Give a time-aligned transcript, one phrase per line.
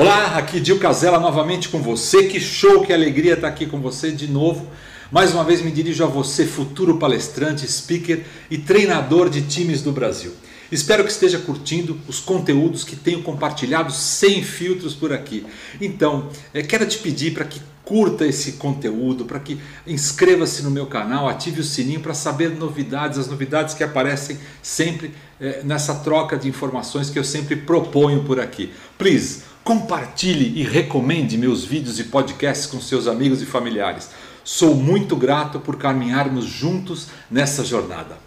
[0.00, 2.22] Olá, aqui Dil Casella novamente com você.
[2.22, 4.66] Que show, que alegria estar aqui com você de novo.
[5.12, 9.92] Mais uma vez me dirijo a você, futuro palestrante, speaker e treinador de times do
[9.92, 10.32] Brasil.
[10.72, 15.44] Espero que esteja curtindo os conteúdos que tenho compartilhado sem filtros por aqui.
[15.78, 20.86] Então, eh, quero te pedir para que curta esse conteúdo, para que inscreva-se no meu
[20.86, 26.38] canal, ative o sininho para saber novidades, as novidades que aparecem sempre eh, nessa troca
[26.38, 28.72] de informações que eu sempre proponho por aqui.
[28.96, 34.10] Please, compartilhe e recomende meus vídeos e podcasts com seus amigos e familiares.
[34.42, 38.18] Sou muito grato por caminharmos juntos nessa jornada.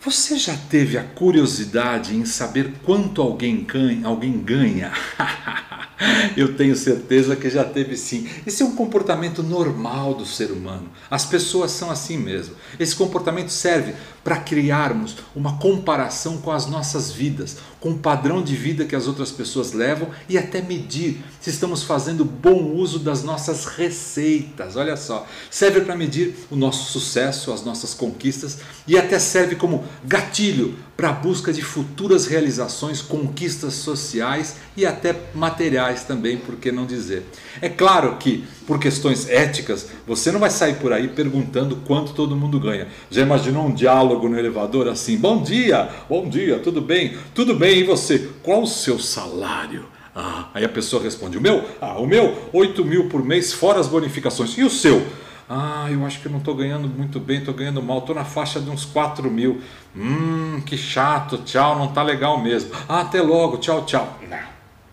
[0.00, 4.06] Você já teve a curiosidade em saber quanto alguém ganha?
[4.06, 4.90] Alguém ganha?
[6.34, 8.26] Eu tenho certeza que já teve sim.
[8.46, 10.90] Esse é um comportamento normal do ser humano.
[11.10, 12.56] As pessoas são assim mesmo.
[12.80, 13.94] Esse comportamento serve
[14.24, 19.08] para criarmos uma comparação com as nossas vidas, com o padrão de vida que as
[19.08, 24.76] outras pessoas levam e até medir se estamos fazendo bom uso das nossas receitas.
[24.76, 29.84] Olha só, serve para medir o nosso sucesso, as nossas conquistas e até serve como
[30.04, 36.70] gatilho para a busca de futuras realizações, conquistas sociais e até materiais também, por que
[36.70, 37.26] não dizer.
[37.60, 42.36] É claro que, por questões éticas, você não vai sair por aí perguntando quanto todo
[42.36, 42.88] mundo ganha.
[43.10, 47.16] Já imaginou um diálogo no elevador assim: Bom dia, bom dia, tudo bem?
[47.34, 48.30] Tudo bem, e você?
[48.42, 49.86] Qual o seu salário?
[50.14, 51.64] Ah, aí a pessoa responde: O meu?
[51.80, 54.56] Ah, o meu, 8 mil por mês, fora as bonificações.
[54.58, 55.06] E o seu?
[55.48, 58.60] Ah, eu acho que não estou ganhando muito bem, estou ganhando mal, estou na faixa
[58.60, 59.60] de uns 4 mil.
[59.94, 62.70] Hum, que chato, tchau, não está legal mesmo.
[62.88, 64.18] Ah, até logo, tchau, tchau.
[64.28, 64.38] Não,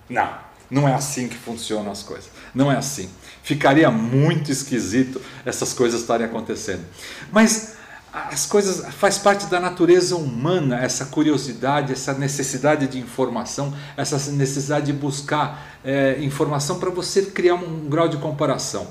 [0.10, 0.30] não,
[0.70, 2.30] não é assim que funcionam as coisas.
[2.54, 3.10] Não é assim.
[3.50, 6.86] Ficaria muito esquisito essas coisas estarem acontecendo.
[7.32, 7.74] Mas
[8.14, 14.86] as coisas faz parte da natureza humana essa curiosidade, essa necessidade de informação, essa necessidade
[14.86, 18.88] de buscar é, informação para você criar um, um, grau de comparação.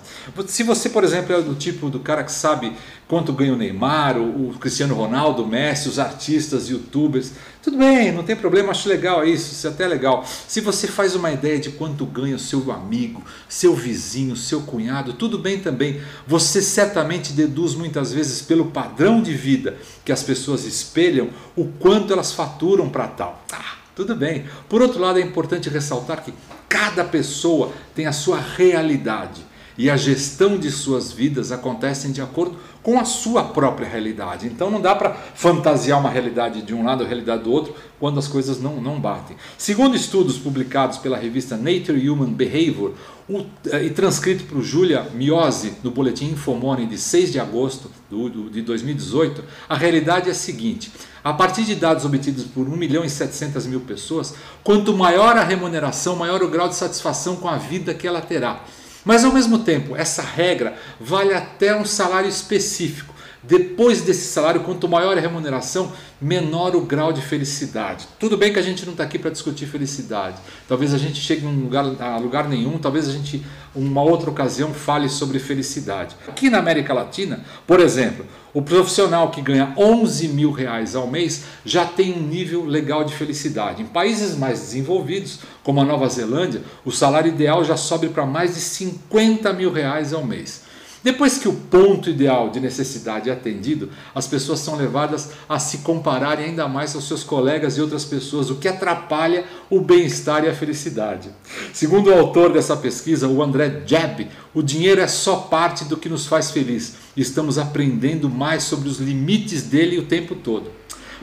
[0.48, 2.76] Se você, por exemplo, é do tipo do cara que sabe
[3.08, 7.32] quanto ganha o Neymar, o, o Cristiano Ronaldo, o Messi, os artistas, youtubers,
[7.62, 10.24] tudo bem, não tem problema, acho legal isso, isso é até legal.
[10.26, 15.14] Se você faz uma ideia de quanto ganha o seu amigo, seu vizinho, seu cunhado,
[15.14, 16.00] tudo bem também.
[16.26, 22.12] Você certamente deduz muitas vezes pelo padrão de vida que as pessoas espelham o quanto
[22.12, 23.42] elas faturam para tal.
[23.50, 24.44] Ah, tudo bem.
[24.68, 26.32] Por outro lado, é importante ressaltar que
[26.68, 29.48] cada pessoa tem a sua realidade
[29.78, 34.46] e a gestão de suas vidas acontecem de acordo com a sua própria realidade.
[34.46, 38.18] Então não dá para fantasiar uma realidade de um lado a realidade do outro quando
[38.18, 39.36] as coisas não, não batem.
[39.56, 42.92] Segundo estudos publicados pela revista Nature Human Behavior
[43.28, 48.28] o, eh, e transcrito por Julia Miosi no boletim Infomone de 6 de agosto do,
[48.28, 50.90] do, de 2018, a realidade é a seguinte:
[51.22, 54.34] a partir de dados obtidos por 1 milhão e 700 mil pessoas,
[54.64, 58.64] quanto maior a remuneração, maior o grau de satisfação com a vida que ela terá.
[59.08, 63.14] Mas ao mesmo tempo, essa regra vale até um salário específico.
[63.42, 68.06] Depois desse salário, quanto maior a remuneração, menor o grau de felicidade.
[68.20, 70.36] Tudo bem que a gente não está aqui para discutir felicidade.
[70.68, 73.42] Talvez a gente chegue lugar, a lugar nenhum, talvez a gente,
[73.74, 76.14] uma outra ocasião, fale sobre felicidade.
[76.28, 78.26] Aqui na América Latina, por exemplo,
[78.58, 83.14] o profissional que ganha 11 mil reais ao mês já tem um nível legal de
[83.14, 83.84] felicidade.
[83.84, 88.56] Em países mais desenvolvidos, como a Nova Zelândia, o salário ideal já sobe para mais
[88.56, 90.62] de 50 mil reais ao mês.
[91.04, 95.78] Depois que o ponto ideal de necessidade é atendido, as pessoas são levadas a se
[95.78, 100.48] compararem ainda mais aos seus colegas e outras pessoas, o que atrapalha o bem-estar e
[100.48, 101.30] a felicidade.
[101.72, 106.08] Segundo o autor dessa pesquisa, o André Jeb, o dinheiro é só parte do que
[106.08, 106.96] nos faz feliz.
[107.20, 110.70] Estamos aprendendo mais sobre os limites dele o tempo todo.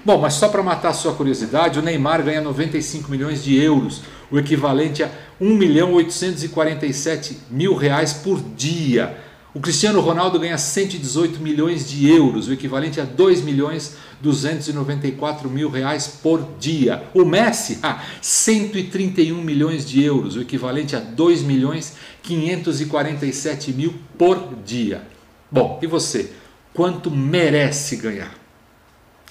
[0.03, 4.01] Bom, mas só para matar a sua curiosidade, o Neymar ganha 95 milhões de euros,
[4.29, 5.09] o equivalente a
[5.41, 9.25] 1 milhão 847 mil reais por dia
[9.55, 15.69] o Cristiano Ronaldo ganha 118 milhões de euros, o equivalente a 2 milhões 294 mil
[15.69, 17.03] reais por dia.
[17.13, 24.55] O Messi, ah, 131 milhões de euros, o equivalente a 2 milhões 547 mil por
[24.65, 25.14] dia.
[25.55, 26.33] Bom, e você?
[26.73, 28.35] Quanto merece ganhar?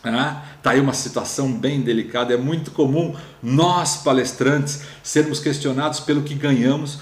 [0.03, 2.33] Ah, tá aí uma situação bem delicada.
[2.33, 7.01] É muito comum nós palestrantes sermos questionados pelo que ganhamos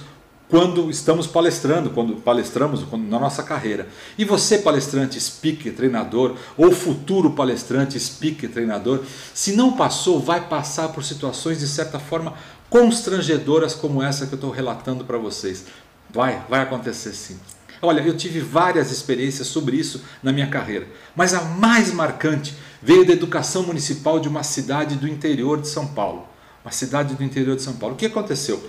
[0.49, 3.89] quando estamos palestrando, quando palestramos quando, na nossa carreira.
[4.19, 10.89] E você, palestrante, speaker, treinador, ou futuro palestrante, speaker, treinador, se não passou, vai passar
[10.89, 12.35] por situações de certa forma
[12.69, 15.67] constrangedoras como essa que eu estou relatando para vocês.
[16.11, 17.39] Vai, vai acontecer sim.
[17.85, 20.87] Olha, eu tive várias experiências sobre isso na minha carreira,
[21.17, 25.89] mas a mais marcante veio da educação municipal de uma cidade do interior de São
[25.89, 26.29] Paulo.
[26.65, 27.97] Uma cidade do interior de São Paulo.
[27.97, 28.63] O que aconteceu?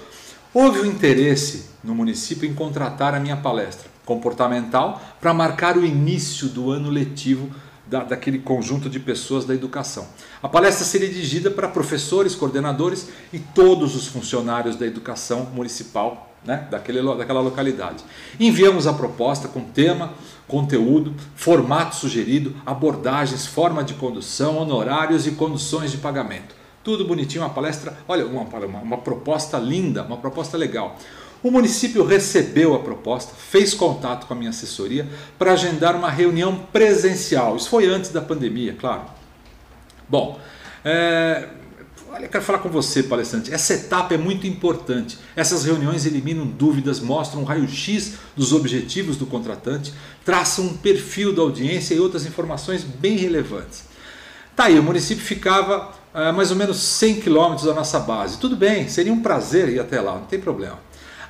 [0.52, 6.48] Houve um interesse no município em contratar a minha palestra comportamental para marcar o início
[6.48, 7.52] do ano letivo
[7.86, 10.08] da, daquele conjunto de pessoas da educação.
[10.42, 16.68] A palestra seria dirigida para professores, coordenadores e todos os funcionários da educação municipal né,
[16.70, 18.04] daquele, daquela localidade.
[18.40, 20.14] Enviamos a proposta com tema,
[20.48, 26.56] conteúdo, formato sugerido, abordagens, forma de condução, honorários e condições de pagamento.
[26.84, 30.98] Tudo bonitinho, uma palestra, olha, uma, uma, uma proposta linda, uma proposta legal.
[31.42, 35.08] O município recebeu a proposta, fez contato com a minha assessoria
[35.38, 37.58] para agendar uma reunião presencial.
[37.58, 39.04] Isso foi antes da pandemia, claro.
[40.08, 40.40] Bom,
[40.86, 41.50] é,
[42.14, 43.52] olha, quero falar com você, palestrante.
[43.52, 45.18] Essa etapa é muito importante.
[45.36, 49.92] Essas reuniões eliminam dúvidas, mostram um raio-x dos objetivos do contratante,
[50.24, 53.86] traçam um perfil da audiência e outras informações bem relevantes.
[54.56, 58.38] Tá aí, o município ficava a mais ou menos 100 quilômetros da nossa base.
[58.38, 60.80] Tudo bem, seria um prazer ir até lá, não tem problema.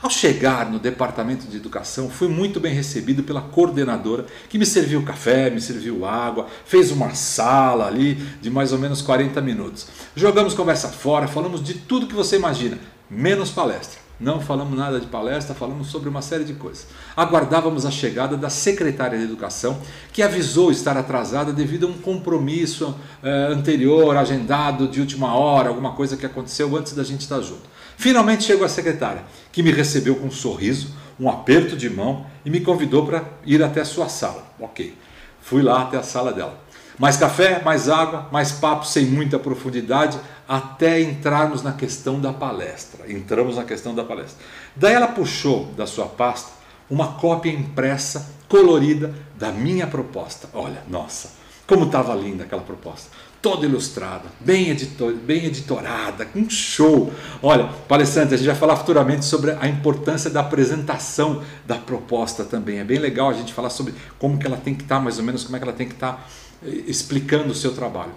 [0.04, 5.02] Ao chegar no departamento de educação, fui muito bem recebido pela coordenadora, que me serviu
[5.02, 9.88] café, me serviu água, fez uma sala ali de mais ou menos 40 minutos.
[10.14, 12.78] Jogamos conversa fora, falamos de tudo que você imagina,
[13.10, 14.04] menos palestra.
[14.20, 16.88] Não falamos nada de palestra, falamos sobre uma série de coisas.
[17.16, 19.80] Aguardávamos a chegada da secretária de Educação,
[20.12, 25.94] que avisou estar atrasada devido a um compromisso eh, anterior, agendado de última hora, alguma
[25.94, 27.73] coisa que aconteceu antes da gente estar junto.
[27.98, 32.50] Finalmente chegou a secretária, que me recebeu com um sorriso, um aperto de mão e
[32.50, 34.46] me convidou para ir até a sua sala.
[34.60, 34.98] Ok,
[35.42, 36.62] fui lá até a sala dela.
[36.98, 43.12] Mais café, mais água, mais papo sem muita profundidade, até entrarmos na questão da palestra.
[43.12, 44.38] Entramos na questão da palestra.
[44.76, 46.52] Daí ela puxou da sua pasta
[46.90, 50.48] uma cópia impressa, colorida, da minha proposta.
[50.54, 51.32] Olha, nossa,
[51.68, 53.10] como estava linda aquela proposta
[53.44, 57.12] toda ilustrada, bem, editor, bem editorada, um show.
[57.42, 62.80] Olha, palestrante, a gente vai falar futuramente sobre a importância da apresentação da proposta também.
[62.80, 65.18] É bem legal a gente falar sobre como que ela tem que estar, tá, mais
[65.18, 66.26] ou menos como é que ela tem que estar tá,
[66.66, 68.14] eh, explicando o seu trabalho.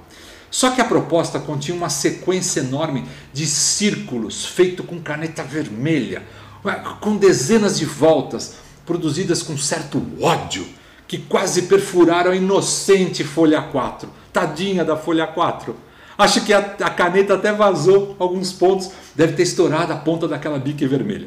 [0.49, 6.23] Só que a proposta continha uma sequência enorme de círculos feito com caneta vermelha,
[7.01, 8.55] com dezenas de voltas,
[8.87, 10.65] produzidas com certo ódio,
[11.07, 15.75] que quase perfuraram a inocente folha 4 Tadinha da folha 4.
[16.19, 20.59] Acho que a, a caneta até vazou alguns pontos, deve ter estourado a ponta daquela
[20.59, 21.27] bique vermelha.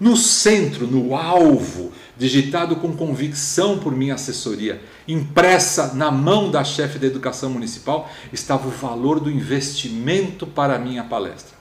[0.00, 6.98] No centro, no alvo, digitado com convicção por minha assessoria, impressa na mão da chefe
[6.98, 11.54] da educação municipal, estava o valor do investimento para a minha palestra.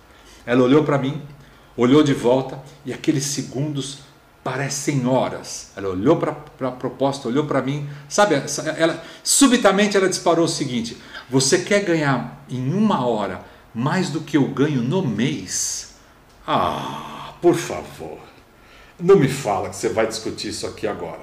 [0.46, 1.22] Ela olhou para mim,
[1.76, 4.00] olhou de volta e aqueles segundos
[4.46, 5.72] parecem horas.
[5.76, 6.38] Ela olhou para
[6.68, 8.36] a proposta, olhou para mim, sabe?
[8.78, 10.96] Ela subitamente ela disparou o seguinte:
[11.28, 13.44] você quer ganhar em uma hora
[13.74, 15.96] mais do que eu ganho no mês?
[16.46, 18.20] Ah, por favor,
[19.00, 21.22] não me fala que você vai discutir isso aqui agora.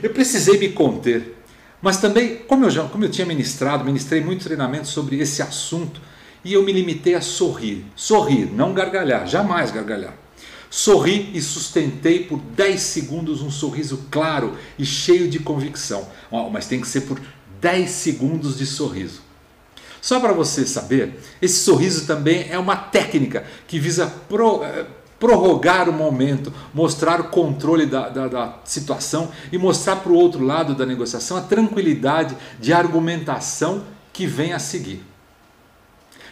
[0.00, 1.42] Eu precisei me conter,
[1.82, 6.00] mas também, como eu já, como eu tinha ministrado, ministrei muitos treinamentos sobre esse assunto
[6.44, 10.14] e eu me limitei a sorrir, sorrir, não gargalhar, jamais gargalhar.
[10.70, 16.06] Sorri e sustentei por 10 segundos um sorriso claro e cheio de convicção.
[16.52, 17.20] Mas tem que ser por
[17.60, 19.22] 10 segundos de sorriso.
[20.00, 24.86] Só para você saber, esse sorriso também é uma técnica que visa pro, eh,
[25.18, 30.44] prorrogar o momento, mostrar o controle da, da, da situação e mostrar para o outro
[30.44, 33.82] lado da negociação a tranquilidade de argumentação
[34.12, 35.04] que vem a seguir.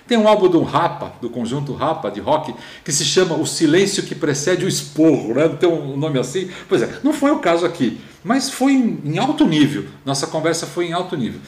[0.07, 4.05] Tem um álbum do Rapa, do conjunto Rapa de rock, que se chama O Silêncio
[4.05, 5.49] que Precede o Esporro, né?
[5.49, 6.49] tem um nome assim.
[6.69, 9.87] Pois é, não foi o caso aqui, mas foi em alto nível.
[10.05, 11.41] Nossa conversa foi em alto nível.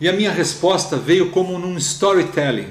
[0.00, 2.68] E a minha resposta veio como num storytelling.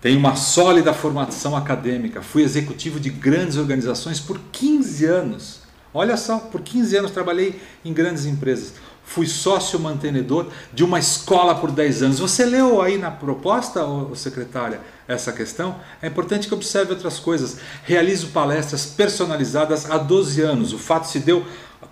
[0.00, 5.60] Tenho uma sólida formação acadêmica, fui executivo de grandes organizações por 15 anos.
[5.92, 8.74] Olha só, por 15 anos trabalhei em grandes empresas
[9.08, 12.18] fui sócio mantenedor de uma escola por 10 anos.
[12.18, 13.80] Você leu aí na proposta,
[14.14, 15.76] secretária, essa questão?
[16.02, 17.56] É importante que observe outras coisas.
[17.84, 20.74] Realizo palestras personalizadas há 12 anos.
[20.74, 21.42] O fato se deu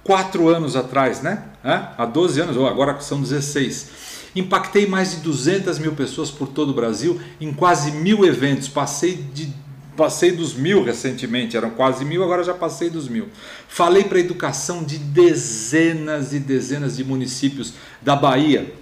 [0.04, 1.42] 4 anos atrás, né?
[1.64, 3.88] Há 12 anos, ou agora são 16.
[4.36, 8.68] Impactei mais de 200 mil pessoas por todo o Brasil em quase mil eventos.
[8.68, 9.50] Passei de
[9.96, 13.28] Passei dos mil recentemente, eram quase mil, agora já passei dos mil.
[13.66, 17.72] Falei para a educação de dezenas e dezenas de municípios
[18.02, 18.74] da Bahia,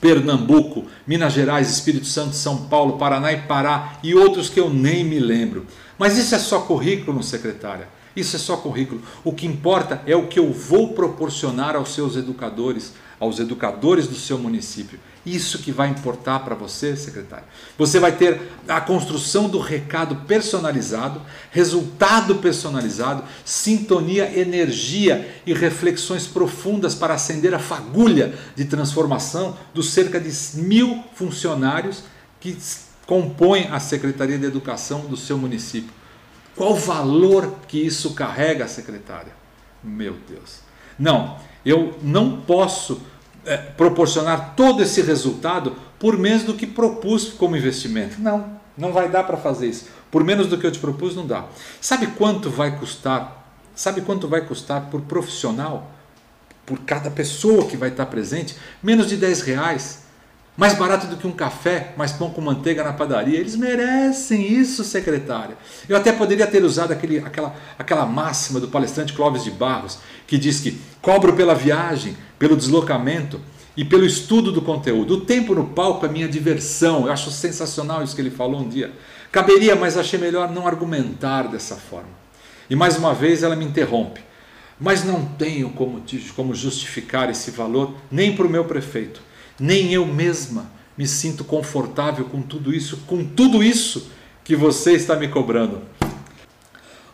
[0.00, 5.02] Pernambuco, Minas Gerais, Espírito Santo, São Paulo, Paraná e Pará e outros que eu nem
[5.02, 5.66] me lembro.
[5.98, 7.88] Mas isso é só currículo, secretária.
[8.16, 9.02] Isso é só currículo.
[9.22, 14.14] O que importa é o que eu vou proporcionar aos seus educadores, aos educadores do
[14.14, 14.98] seu município.
[15.26, 17.44] Isso que vai importar para você, secretário.
[17.76, 21.20] Você vai ter a construção do recado personalizado,
[21.50, 30.18] resultado personalizado, sintonia, energia e reflexões profundas para acender a fagulha de transformação dos cerca
[30.18, 32.04] de mil funcionários
[32.40, 32.56] que
[33.04, 35.95] compõem a Secretaria de Educação do seu município.
[36.56, 39.32] Qual valor que isso carrega, secretária?
[39.84, 40.60] Meu Deus.
[40.98, 43.02] Não, eu não posso
[43.44, 48.20] é, proporcionar todo esse resultado por menos do que propus como investimento.
[48.20, 49.86] Não, não vai dar para fazer isso.
[50.10, 51.44] Por menos do que eu te propus, não dá.
[51.80, 53.44] Sabe quanto vai custar?
[53.74, 55.90] Sabe quanto vai custar por profissional?
[56.64, 58.56] Por cada pessoa que vai estar presente?
[58.82, 60.05] Menos de 10 reais.
[60.56, 63.38] Mais barato do que um café, mais pão com manteiga na padaria.
[63.38, 65.56] Eles merecem isso, secretária.
[65.86, 70.38] Eu até poderia ter usado aquele, aquela, aquela máxima do palestrante Clóvis de Barros, que
[70.38, 73.38] diz que cobro pela viagem, pelo deslocamento
[73.76, 75.14] e pelo estudo do conteúdo.
[75.14, 77.04] O tempo no palco é minha diversão.
[77.04, 78.90] Eu acho sensacional isso que ele falou um dia.
[79.30, 82.08] Caberia, mas achei melhor não argumentar dessa forma.
[82.70, 84.22] E mais uma vez ela me interrompe.
[84.80, 86.02] Mas não tenho como,
[86.34, 89.20] como justificar esse valor nem para o meu prefeito
[89.58, 94.10] nem eu mesma me sinto confortável com tudo isso, com tudo isso
[94.42, 95.82] que você está me cobrando.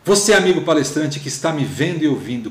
[0.05, 2.51] Você, amigo palestrante que está me vendo e ouvindo,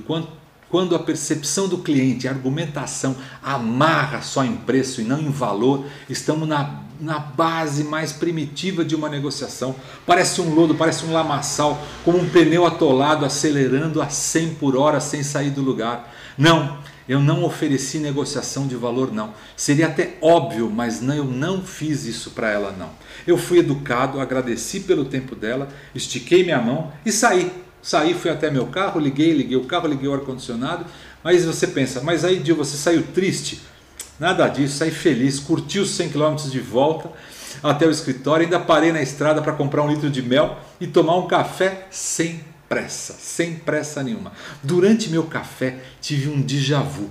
[0.69, 5.85] quando, a percepção do cliente, a argumentação amarra só em preço e não em valor,
[6.09, 9.75] estamos na, na base mais primitiva de uma negociação.
[10.05, 15.01] Parece um lodo, parece um lamaçal, como um pneu atolado acelerando a 100 por hora
[15.01, 16.09] sem sair do lugar.
[16.37, 16.79] Não,
[17.11, 19.33] eu não ofereci negociação de valor, não.
[19.57, 22.89] Seria até óbvio, mas não, eu não fiz isso para ela, não.
[23.27, 27.51] Eu fui educado, agradeci pelo tempo dela, estiquei minha mão e saí.
[27.81, 30.85] Saí, fui até meu carro, liguei, liguei o carro, liguei o ar-condicionado.
[31.21, 33.61] Mas você pensa, mas aí, Dio, você saiu triste?
[34.17, 37.09] Nada disso, saí feliz, curti os 100 km de volta
[37.61, 41.17] até o escritório, ainda parei na estrada para comprar um litro de mel e tomar
[41.17, 42.39] um café sem
[42.71, 44.31] pressa, sem pressa nenhuma.
[44.63, 47.09] Durante meu café tive um déjà vu.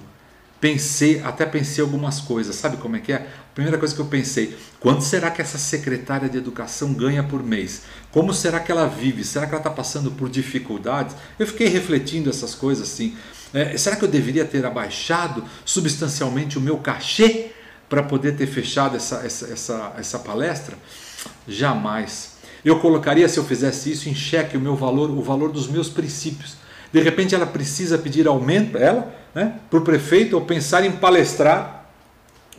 [0.59, 2.57] Pensei, até pensei algumas coisas.
[2.57, 3.17] Sabe como é que é?
[3.17, 7.43] A primeira coisa que eu pensei, quanto será que essa secretária de educação ganha por
[7.43, 7.83] mês?
[8.11, 9.23] Como será que ela vive?
[9.23, 11.14] Será que ela está passando por dificuldades?
[11.38, 13.14] Eu fiquei refletindo essas coisas assim.
[13.52, 17.50] É, será que eu deveria ter abaixado substancialmente o meu cachê
[17.87, 20.79] para poder ter fechado essa, essa, essa, essa palestra?
[21.47, 22.39] Jamais.
[22.64, 25.88] Eu colocaria, se eu fizesse isso, em xeque o meu valor, o valor dos meus
[25.88, 26.57] princípios.
[26.93, 31.87] De repente ela precisa pedir aumento, ela, né, para o prefeito, ou pensar em palestrar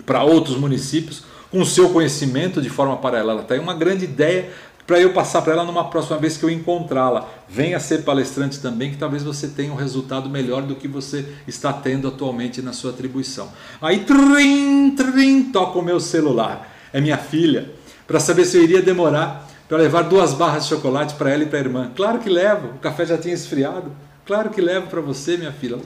[0.06, 3.42] para outros municípios com o seu conhecimento de forma paralela.
[3.42, 4.50] Está aí uma grande ideia
[4.88, 7.30] para eu passar para ela numa próxima vez que eu encontrá-la.
[7.48, 11.72] Venha ser palestrante também, que talvez você tenha um resultado melhor do que você está
[11.72, 13.50] tendo atualmente na sua atribuição.
[13.82, 16.70] Aí, trim, trim, toca o meu celular.
[16.92, 17.72] É minha filha,
[18.08, 21.46] para saber se eu iria demorar para levar duas barras de chocolate para ela e
[21.46, 21.92] para a irmã.
[21.96, 23.90] Claro que levo, o café já tinha esfriado.
[24.26, 25.80] Claro que levo para você, minha filha.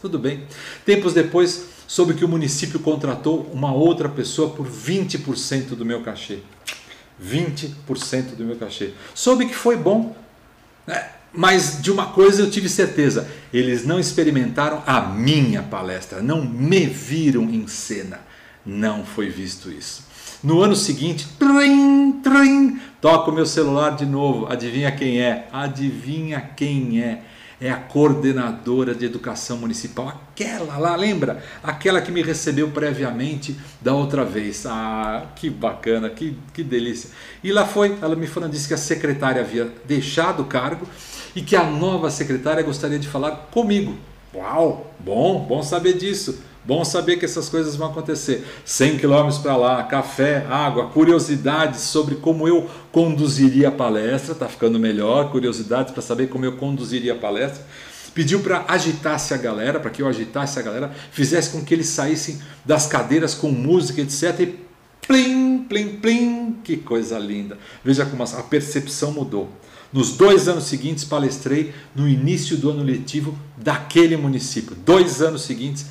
[0.00, 0.44] Tudo bem.
[0.86, 6.38] Tempos depois, soube que o município contratou uma outra pessoa por 20% do meu cachê.
[7.22, 8.94] 20% do meu cachê.
[9.14, 10.16] Soube que foi bom,
[10.86, 11.10] né?
[11.30, 16.86] mas de uma coisa eu tive certeza: eles não experimentaram a minha palestra, não me
[16.86, 18.18] viram em cena.
[18.64, 20.08] Não foi visto isso.
[20.42, 24.46] No ano seguinte, trim, trim, toca o meu celular de novo.
[24.52, 25.48] Adivinha quem é?
[25.50, 27.22] Adivinha quem é?
[27.60, 31.42] É a coordenadora de educação municipal, aquela lá, lembra?
[31.60, 34.64] Aquela que me recebeu previamente da outra vez.
[34.64, 37.10] Ah, que bacana, que, que delícia.
[37.42, 40.86] E lá foi, ela me falou, disse que a secretária havia deixado o cargo
[41.34, 43.96] e que a nova secretária gostaria de falar comigo.
[44.32, 46.44] Uau, bom, bom saber disso.
[46.64, 48.46] Bom saber que essas coisas vão acontecer.
[48.64, 54.78] 100 quilômetros para lá, café, água, curiosidades sobre como eu conduziria a palestra, tá ficando
[54.78, 57.64] melhor, curiosidades para saber como eu conduziria a palestra.
[58.14, 61.86] Pediu para agitasse a galera, para que eu agitasse a galera, fizesse com que eles
[61.86, 64.40] saíssem das cadeiras com música, etc.
[64.40, 64.58] E
[65.06, 67.56] plim, plim, plim, que coisa linda.
[67.84, 69.48] Veja como a percepção mudou.
[69.92, 74.76] Nos dois anos seguintes, palestrei no início do ano letivo daquele município.
[74.84, 75.86] Dois anos seguintes,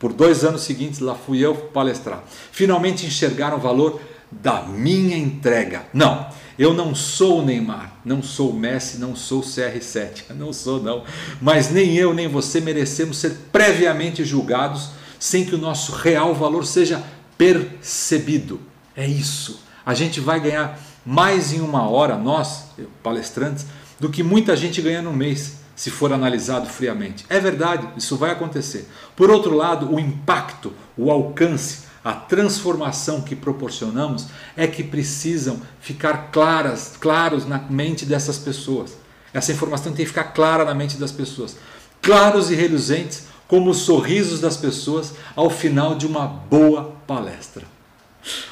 [0.00, 2.24] por dois anos seguintes, lá fui eu palestrar.
[2.50, 4.00] Finalmente enxergaram o valor
[4.32, 5.84] da minha entrega.
[5.92, 6.26] Não,
[6.58, 10.82] eu não sou o Neymar, não sou o Messi, não sou o CR7, não sou
[10.82, 11.04] não.
[11.40, 16.64] Mas nem eu nem você merecemos ser previamente julgados sem que o nosso real valor
[16.66, 17.04] seja
[17.36, 18.58] percebido.
[18.96, 19.62] É isso.
[19.84, 22.68] A gente vai ganhar mais em uma hora, nós,
[23.02, 23.66] palestrantes,
[23.98, 27.24] do que muita gente ganha no mês, se for analisado friamente.
[27.26, 28.86] É verdade, isso vai acontecer.
[29.16, 36.28] Por outro lado, o impacto, o alcance, a transformação que proporcionamos é que precisam ficar
[36.32, 38.92] claras, claros na mente dessas pessoas.
[39.32, 41.56] Essa informação tem que ficar clara na mente das pessoas.
[42.02, 47.64] Claros e reluzentes como os sorrisos das pessoas ao final de uma boa palestra.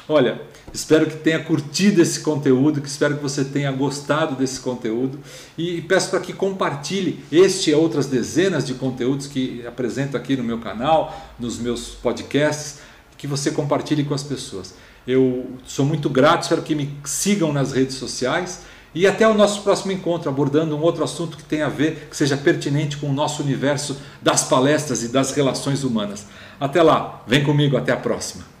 [0.07, 0.41] Olha,
[0.73, 5.19] espero que tenha curtido esse conteúdo, que espero que você tenha gostado desse conteúdo
[5.57, 10.43] e peço para que compartilhe este e outras dezenas de conteúdos que apresento aqui no
[10.43, 12.79] meu canal, nos meus podcasts,
[13.17, 14.73] que você compartilhe com as pessoas.
[15.07, 18.61] Eu sou muito grato, espero que me sigam nas redes sociais
[18.93, 22.17] e até o nosso próximo encontro, abordando um outro assunto que tenha a ver, que
[22.17, 26.25] seja pertinente com o nosso universo das palestras e das relações humanas.
[26.59, 28.58] Até lá, vem comigo, até a próxima.